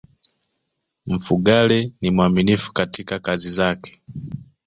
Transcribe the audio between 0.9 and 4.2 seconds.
mfugale ni mwaminifu katika kazi zake